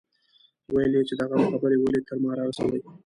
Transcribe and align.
ويل 0.73 0.93
يې 0.97 1.01
چې 1.09 1.13
د 1.19 1.21
غم 1.29 1.41
خبرې 1.51 1.77
ولې 1.79 2.01
تر 2.07 2.17
ما 2.23 2.31
رارسوي. 2.39 2.79